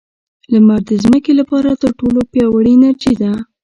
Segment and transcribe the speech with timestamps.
[0.53, 3.31] •لمر د ځمکې لپاره تر ټولو پیاوړې انرژي ده.